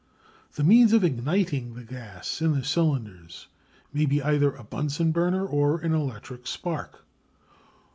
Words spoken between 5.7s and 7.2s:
an electric spark.